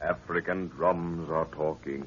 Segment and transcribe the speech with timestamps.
[0.00, 2.06] African drums are talking.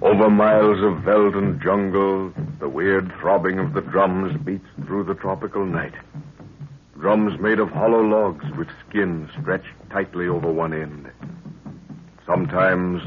[0.00, 5.14] Over miles of veldt and jungle, the weird throbbing of the drums beats through the
[5.14, 5.94] tropical night.
[6.94, 11.10] Drums made of hollow logs with skin stretched tightly over one end.
[12.24, 13.02] Sometimes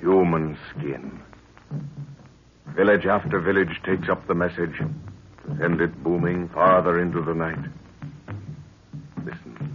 [0.00, 1.20] human skin.
[2.68, 4.80] Village after village takes up the message
[5.58, 7.58] send it booming farther into the night.
[9.24, 9.68] Listen.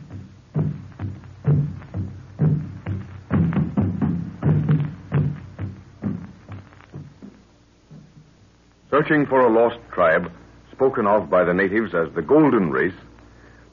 [8.89, 10.31] Searching for a lost tribe,
[10.71, 12.93] spoken of by the natives as the Golden Race,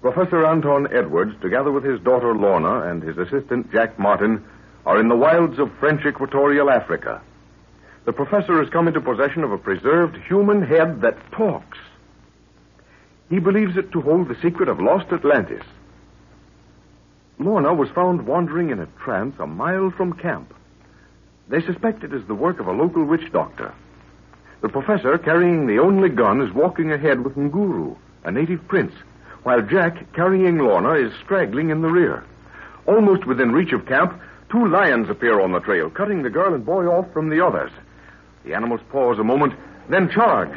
[0.01, 4.43] Professor Anton Edwards, together with his daughter Lorna and his assistant Jack Martin,
[4.87, 7.21] are in the wilds of French equatorial Africa.
[8.07, 11.77] The professor has come into possession of a preserved human head that talks.
[13.31, 15.63] He believes it to hold the secret of lost Atlantis.
[17.39, 20.53] Lorna was found wandering in a trance a mile from camp.
[21.49, 23.73] They suspect it is the work of a local witch doctor.
[24.63, 28.93] The professor, carrying the only gun, is walking ahead with Nguru, a native prince,
[29.45, 32.25] while Jack, carrying Lorna, is straggling in the rear.
[32.87, 34.21] Almost within reach of camp,
[34.51, 37.71] two lions appear on the trail, cutting the girl and boy off from the others.
[38.45, 39.55] The animals pause a moment,
[39.89, 40.55] then charge.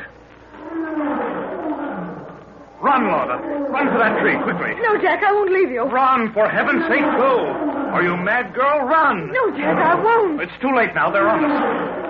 [2.83, 3.37] Run, Lorna.
[3.69, 4.75] Run for that tree, quickly.
[4.81, 5.83] No, Jack, I won't leave you.
[5.83, 7.47] Run, for heaven's sake, go.
[7.93, 8.85] Are you mad, girl?
[8.85, 9.31] Run.
[9.31, 10.41] No, Jack, I won't.
[10.41, 11.09] It's too late now.
[11.09, 12.03] They're on us.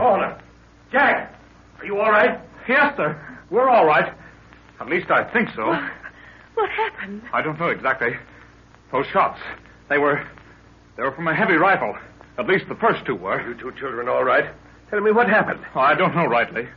[0.00, 0.42] Lorna.
[0.90, 1.38] Jack,
[1.78, 2.40] are you all right?
[2.68, 3.16] Yes, sir.
[3.48, 4.12] We're all right.
[4.80, 5.66] At least I think so.
[6.54, 7.22] What happened?
[7.32, 8.10] I don't know exactly.
[8.90, 9.38] Those shots,
[9.88, 10.26] they were.
[11.00, 11.96] They were from a heavy rifle.
[12.36, 13.40] At least the first two were.
[13.40, 14.44] You two children all right?
[14.90, 15.64] Tell me what happened.
[15.74, 16.68] Oh, I don't know rightly.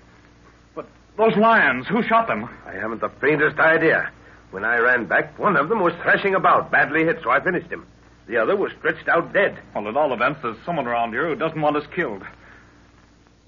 [0.74, 2.50] But those lions, who shot them?
[2.66, 4.10] I haven't the faintest idea.
[4.52, 7.70] When I ran back, one of them was thrashing about, badly hit, so I finished
[7.70, 7.86] him.
[8.30, 9.60] The other was stretched out dead.
[9.76, 12.24] Well, at all events, there's someone around here who doesn't want us killed.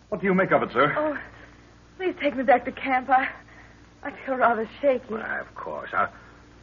[0.09, 0.93] What do you make of it, sir?
[0.97, 1.17] Oh,
[1.95, 3.09] please take me back to camp.
[3.09, 3.29] I,
[4.03, 5.05] I feel rather shaky.
[5.07, 5.91] Why, of course.
[5.93, 6.11] I'll,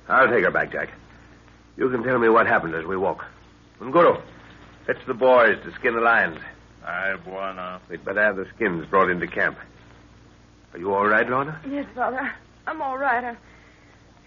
[0.06, 0.91] I'll take her back, Jack.
[1.78, 3.25] You can tell me what happened as we walk.
[3.82, 4.20] Nguru,
[4.87, 6.38] fetch the boys to skin the lions.
[6.87, 7.81] Aye, Bwana.
[7.88, 9.59] We'd better have the skins brought into camp.
[10.72, 11.60] Are you all right, Lorna?
[11.69, 12.32] Yes, Father.
[12.66, 13.25] I'm all right.
[13.25, 13.37] I'm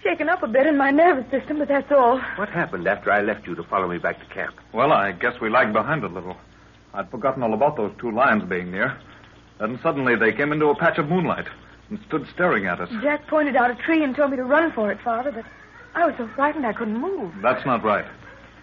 [0.04, 2.20] shaken up a bit in my nervous system, but that's all.
[2.36, 4.56] What happened after I left you to follow me back to camp?
[4.74, 6.36] Well, I guess we lagged behind a little.
[6.94, 8.98] I'd forgotten all about those two lions being near.
[9.60, 11.48] Then suddenly they came into a patch of moonlight
[11.90, 12.90] and stood staring at us.
[13.02, 15.46] Jack pointed out a tree and told me to run for it, Father, but
[15.94, 17.34] I was so frightened I couldn't move.
[17.42, 18.06] That's not right.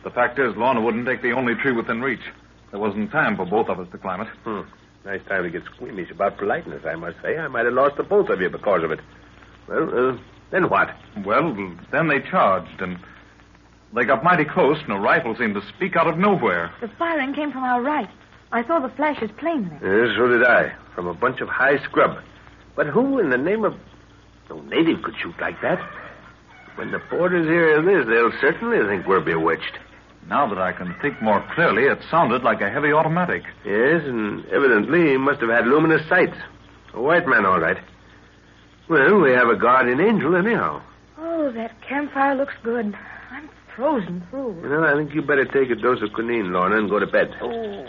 [0.05, 2.23] The fact is, Lorna wouldn't take the only tree within reach.
[2.71, 4.29] There wasn't time for both of us to climb it.
[4.45, 4.63] Hmm.
[5.05, 7.37] Nice time to get squeamish about politeness, I must say.
[7.37, 9.01] I might have lost the both of you because of it.
[9.69, 10.19] Well, uh,
[10.51, 10.95] then what?
[11.25, 11.55] Well,
[11.91, 12.99] then they charged, and
[13.95, 16.73] they got mighty close, and a rifle seemed to speak out of nowhere.
[16.81, 18.09] The firing came from our right.
[18.53, 19.77] I saw the flashes plainly.
[19.83, 20.73] Yes, so did I.
[20.95, 22.23] From a bunch of high scrub.
[22.77, 23.75] But who in the name of.
[24.51, 25.79] No native could shoot like that.
[26.77, 29.79] When the porters hear of this, they'll certainly think we're bewitched.
[30.29, 33.43] Now that I can think more clearly, it sounded like a heavy automatic.
[33.65, 36.37] Yes, and evidently he must have had luminous sights.
[36.95, 37.79] A white man, all right.
[38.89, 40.83] Well, we have a guardian angel, anyhow.
[41.19, 42.95] Oh, that campfire looks good.
[43.31, 44.61] I'm frozen through.
[44.63, 47.07] You know, I think you better take a dose of quinine, Lorna, and go to
[47.07, 47.35] bed.
[47.41, 47.87] Oh.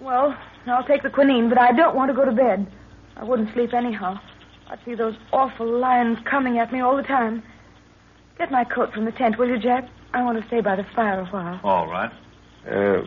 [0.00, 0.36] Well,
[0.66, 2.66] I'll take the quinine, but I don't want to go to bed.
[3.16, 4.20] I wouldn't sleep anyhow.
[4.68, 7.42] I'd see those awful lions coming at me all the time.
[8.38, 9.88] Get my coat from the tent, will you, Jack?
[10.12, 11.60] I want to stay by the fire a while.
[11.62, 12.10] All right.
[12.68, 13.02] Uh,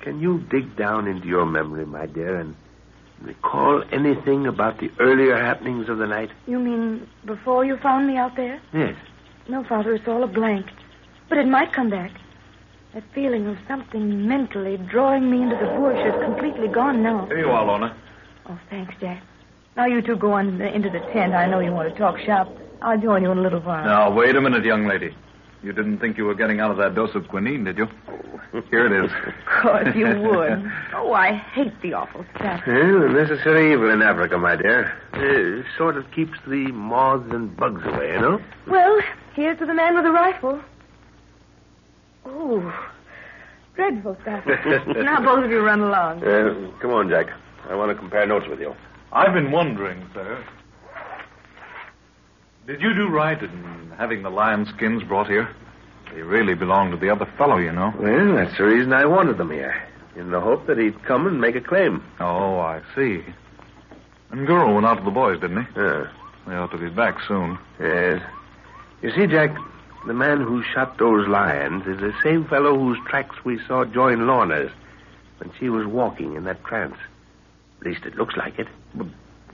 [0.00, 2.54] can you dig down into your memory, my dear, and
[3.20, 6.30] recall anything about the earlier happenings of the night?
[6.46, 8.60] You mean before you found me out there?
[8.72, 8.96] Yes.
[9.48, 10.66] No, Father, it's all a blank.
[11.28, 12.10] But it might come back.
[12.94, 17.26] That feeling of something mentally drawing me into the bush is completely gone now.
[17.26, 17.96] Here you are, Lorna.
[18.46, 19.22] Oh, thanks, Jack.
[19.76, 21.34] Now you two go on into the tent.
[21.34, 22.48] I know you want to talk shop.
[22.82, 23.84] I'll join you in a little while.
[23.84, 25.14] Now, wait a minute, young lady.
[25.64, 27.86] You didn't think you were getting out of that dose of quinine, did you?
[28.70, 29.10] Here it is.
[29.54, 30.70] Of course you would.
[30.94, 32.60] oh, I hate the awful stuff.
[32.66, 34.92] Well, a necessary evil in Africa, my dear.
[35.14, 38.40] It sort of keeps the moths and bugs away, you know?
[38.66, 39.00] Well,
[39.34, 40.60] here's to the man with the rifle.
[42.26, 42.74] Oh,
[43.74, 44.44] dreadful stuff.
[44.86, 46.22] now both of you run along.
[46.22, 47.28] Uh, come on, Jack.
[47.70, 48.74] I want to compare notes with you.
[49.12, 50.44] I've been wondering, sir.
[52.66, 55.48] Did you do right in having the lion skins brought here?
[56.12, 57.92] They really belong to the other fellow, you know.
[57.98, 59.82] Well, that's the reason I wanted them here,
[60.16, 62.02] in the hope that he'd come and make a claim.
[62.20, 63.22] Oh, I see.
[64.30, 65.72] And Guru went out to the boys, didn't he?
[65.80, 66.06] Yeah.
[66.46, 67.58] They ought to be back soon.
[67.80, 68.22] Yes.
[69.02, 69.56] You see, Jack,
[70.06, 74.26] the man who shot those lions is the same fellow whose tracks we saw join
[74.26, 74.70] Lorna's
[75.38, 76.96] when she was walking in that trance.
[77.80, 78.68] At least it looks like it.
[78.94, 79.06] But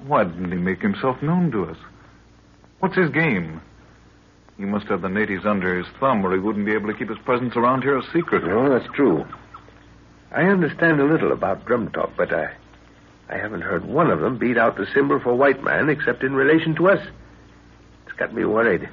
[0.07, 1.77] Why didn't he make himself known to us?
[2.81, 3.61] What's his game?
[4.59, 7.09] He must have the natives under his thumb, or he wouldn't be able to keep
[7.09, 8.45] his presence around here a secret.
[8.45, 9.25] No, that's true.
[10.33, 12.53] I understand a little about drum talk, but I,
[13.29, 16.35] I haven't heard one of them beat out the symbol for white man except in
[16.35, 17.07] relation to us.
[18.07, 18.89] It's got me worried.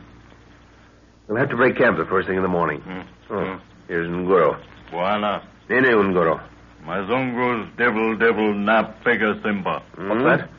[1.27, 2.81] We'll have to break camp the first thing in the morning.
[3.29, 4.57] Oh, here's Ngoro.
[4.91, 5.43] Bwana.
[5.69, 6.41] Nene Ngoro.
[6.85, 9.79] Mazungu's devil, devil, na pega simba.
[9.95, 10.09] Hmm?
[10.09, 10.49] What's that?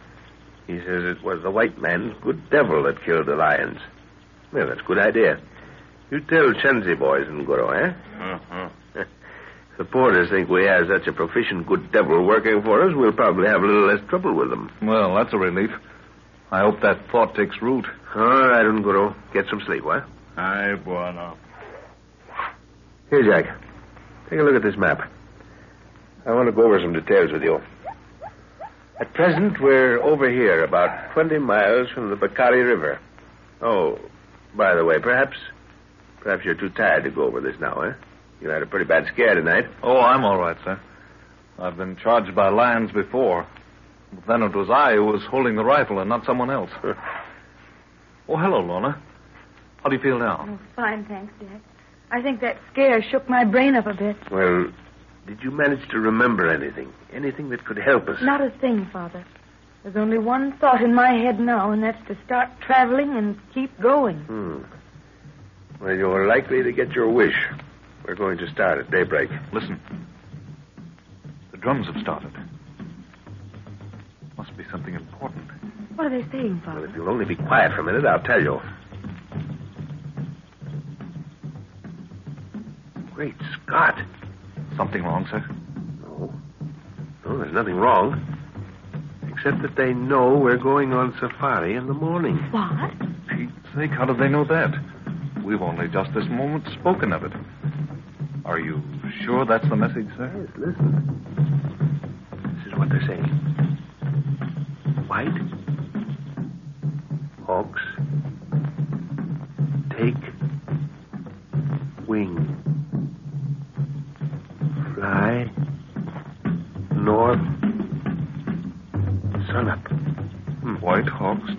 [0.69, 3.81] He says it was the white man's good devil that killed the lions.
[4.53, 5.41] Well, that's a good idea.
[6.11, 7.93] You tell Shenzi boys in Goro, eh?
[8.21, 8.69] Uh-huh.
[9.79, 13.47] The porters think we have such a proficient good devil working for us, we'll probably
[13.47, 14.73] have a little less trouble with them.
[14.83, 15.71] Well, that's a relief.
[16.51, 17.87] I hope that thought takes root.
[18.17, 19.15] All right, Ngoro.
[19.33, 20.05] Get some sleep, what?
[20.37, 21.37] Aye, Bwana.
[23.09, 23.57] Here, Jack.
[24.29, 25.09] Take a look at this map.
[26.27, 27.61] I want to go over some details with you.
[29.01, 32.99] At present, we're over here, about 20 miles from the Bakari River.
[33.63, 33.99] Oh,
[34.57, 35.37] by the way, perhaps
[36.21, 37.93] perhaps you're too tired to go over this now, eh?
[38.41, 39.67] You had a pretty bad scare tonight.
[39.83, 40.81] Oh, I'm all right, sir.
[41.59, 43.47] I've been charged by lions before.
[44.13, 46.71] But then it was I who was holding the rifle and not someone else.
[46.85, 49.01] oh, hello, Lorna.
[49.83, 50.45] How do you feel now?
[50.49, 51.61] Oh, fine, thanks, Jack.
[52.11, 54.17] I think that scare shook my brain up a bit.
[54.31, 54.73] Well,
[55.29, 56.93] did you manage to remember anything?
[57.13, 58.19] Anything that could help us?
[58.23, 59.25] Not a thing, Father.
[59.83, 63.79] There's only one thought in my head now, and that's to start traveling and keep
[63.81, 64.17] going.
[64.25, 64.59] Hmm.
[65.81, 67.37] Well, you're likely to get your wish.
[68.07, 69.31] We're going to start at daybreak.
[69.53, 69.79] Listen.
[71.53, 72.33] The drums have started.
[74.37, 75.45] Must be something important.
[75.95, 76.87] What are they saying, Well, Father?
[76.87, 78.61] if you'll only be quiet for a minute, I'll tell you.
[83.15, 83.35] Great
[83.67, 83.99] Scott.
[84.79, 85.45] Something wrong, sir?
[86.03, 86.33] No.
[87.27, 88.25] No, there's nothing wrong.
[89.29, 92.37] Except that they know we're going on safari in the morning.
[92.53, 92.93] What?
[93.29, 94.73] Pete's sake, how did they know that?
[95.45, 97.33] We've only just this moment spoken of it.
[98.45, 98.81] Are you
[99.25, 100.31] sure that's the message, sir?
[100.47, 101.25] Yes, listen.
[102.57, 103.25] This is what they're saying.
[105.09, 105.29] White
[107.45, 107.83] hawks
[109.97, 110.15] take
[112.07, 112.58] wing.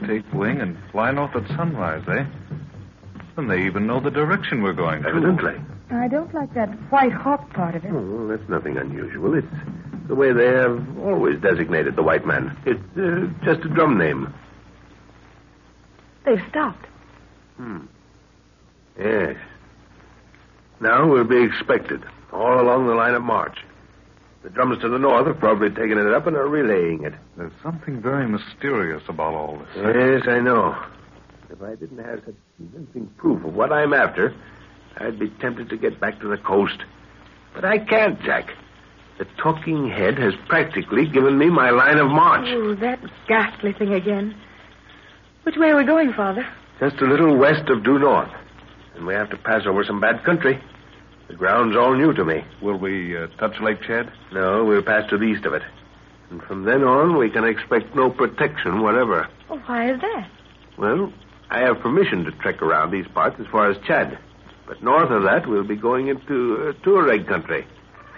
[0.09, 2.25] Take wing and fly north at sunrise, eh?
[3.37, 5.09] And they even know the direction we're going to.
[5.09, 5.55] Evidently.
[5.91, 7.91] I don't like that white hawk part of it.
[7.91, 9.35] Oh, that's nothing unusual.
[9.35, 9.47] It's
[10.07, 12.57] the way they have always designated the white man.
[12.65, 14.33] It's uh, just a drum name.
[16.25, 16.85] They've stopped.
[17.57, 17.85] Hmm.
[18.99, 19.35] Yes.
[20.81, 23.57] Now we'll be expected, all along the line of march.
[24.43, 27.13] The drums to the north have probably taken it up and are relaying it.
[27.37, 29.67] There's something very mysterious about all this.
[29.75, 30.81] Yes, I know.
[31.49, 34.33] If I didn't have such convincing proof of what I'm after,
[34.97, 36.77] I'd be tempted to get back to the coast.
[37.53, 38.49] But I can't, Jack.
[39.17, 42.47] The talking head has practically given me my line of march.
[42.47, 44.33] Oh, that ghastly thing again.
[45.43, 46.47] Which way are we going, Father?
[46.79, 48.31] Just a little west of due north.
[48.95, 50.63] And we have to pass over some bad country.
[51.29, 52.43] The ground's all new to me.
[52.59, 54.11] Will we uh, touch Lake Chad?
[54.33, 55.61] No, we'll pass to the east of it.
[56.31, 59.27] And from then on, we can expect no protection whatever.
[59.49, 60.27] Oh, why is that?
[60.77, 61.13] Well,
[61.51, 64.17] I have permission to trek around these parts as far as Chad.
[64.67, 67.65] But north of that, we'll be going into uh, Tuareg country.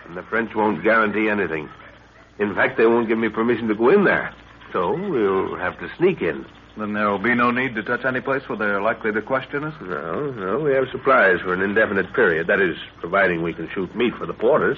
[0.05, 1.69] And the French won't guarantee anything.
[2.39, 4.33] In fact, they won't give me permission to go in there.
[4.71, 6.45] So we'll have to sneak in.
[6.77, 9.73] Then there'll be no need to touch any place where they're likely to question us?
[9.81, 12.47] No, no, we have supplies for an indefinite period.
[12.47, 14.77] That is, providing we can shoot meat for the porters.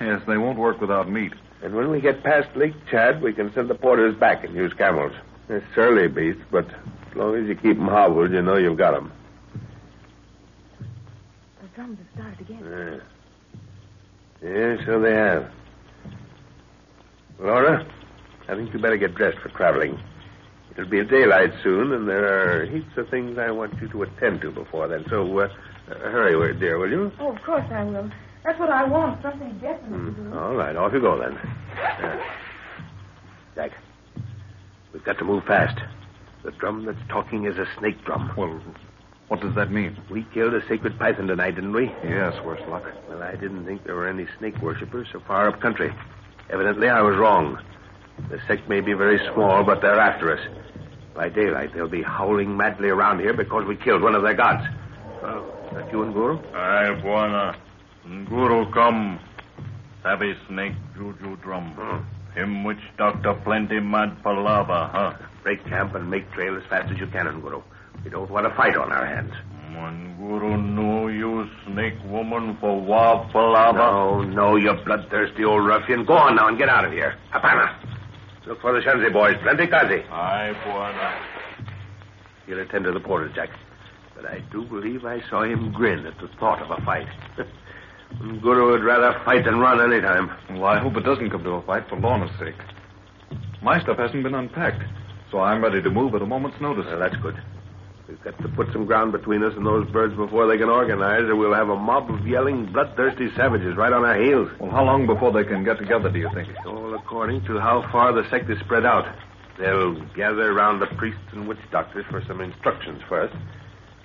[0.00, 1.32] Yes, they won't work without meat.
[1.62, 4.72] And when we get past Lake Chad, we can send the porters back and use
[4.72, 5.12] camels.
[5.48, 8.92] They're surly beasts, but as long as you keep them hobbled, you know you've got
[8.92, 9.12] them.
[11.60, 13.02] The drums have started again.
[14.42, 14.48] Yeah.
[14.50, 15.50] yeah, so they have.
[17.38, 17.86] Lorna,
[18.48, 19.98] I think you better get dressed for traveling.
[20.78, 24.42] It'll be daylight soon, and there are heaps of things I want you to attend
[24.42, 25.04] to before then.
[25.10, 25.48] So, uh,
[25.90, 27.10] uh, hurry, dear, will you?
[27.18, 28.08] Oh, of course I will.
[28.44, 30.38] That's what I want, something definite to do.
[30.38, 31.36] All right, off you go then.
[31.74, 32.22] Yeah.
[33.56, 33.72] Jack,
[34.92, 35.80] we've got to move fast.
[36.44, 38.30] The drum that's talking is a snake drum.
[38.36, 38.60] Well,
[39.26, 39.96] What does that mean?
[40.08, 41.86] We killed a sacred python tonight, didn't we?
[42.04, 42.84] Yes, worse luck.
[43.08, 45.92] Well, I didn't think there were any snake worshippers so far up country.
[46.50, 47.58] Evidently, I was wrong.
[48.30, 50.40] The sect may be very small, but they're after us.
[51.14, 54.64] By daylight, they'll be howling madly around here because we killed one of their gods.
[55.22, 56.38] Oh, is that you and Guru?
[56.54, 57.56] I wanna.
[58.28, 59.18] Guru come.
[60.02, 61.72] Savvy snake juju drum.
[61.74, 62.38] Hmm.
[62.38, 65.12] Him witch doctor plenty mad palava, huh?
[65.42, 67.62] Break camp and make trail as fast as you can, Guru.
[68.04, 69.32] We don't want a fight on our hands.
[69.74, 73.74] When Guru knew you snake woman for wa palava.
[73.74, 76.04] No, no, you bloodthirsty old ruffian.
[76.04, 77.16] Go on now and get out of here.
[77.32, 77.74] Hapana.
[78.48, 79.36] Look for the Shenzi boys.
[79.42, 80.02] Plenty kazi.
[80.10, 81.20] I wanna.
[82.46, 83.50] He'll attend to the porter, Jack.
[84.16, 87.06] But I do believe I saw him grin at the thought of a fight.
[88.40, 90.30] Guru would rather fight than run any time.
[90.58, 92.54] Well, I hope it doesn't come to a fight for Lorna's sake.
[93.62, 94.82] My stuff hasn't been unpacked,
[95.30, 96.86] so I'm ready to move at a moment's notice.
[96.86, 97.36] Well, that's good.
[98.08, 101.28] We've got to put some ground between us and those birds before they can organize,
[101.28, 104.48] or we'll have a mob of yelling, bloodthirsty savages right on our heels.
[104.58, 106.48] Well, how long before they can get together, do you think?
[106.64, 109.04] All according to how far the sect is spread out.
[109.58, 113.34] They'll gather around the priests and witch doctors for some instructions first.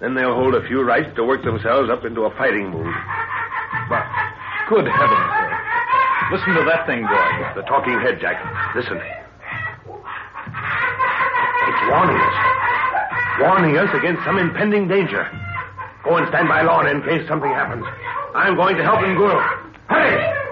[0.01, 2.93] Then they'll hold a few rites to work themselves up into a fighting mood.
[3.88, 4.03] But,
[4.67, 5.60] good heavens, sir.
[6.33, 7.55] Listen to that thing going.
[7.55, 8.36] The talking head, Jack.
[8.75, 9.00] Listen.
[11.67, 12.52] It's warning us.
[13.40, 15.28] Warning us against some impending danger.
[16.04, 17.86] Go and stand by Lorna in case something happens.
[18.36, 19.40] I'm going to help him, Guru.
[19.90, 20.42] Hurry!